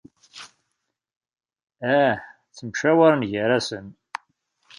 Ah! 1.97 2.13
Ttttemcawaren 2.43 3.21
gar-asen. 3.31 3.87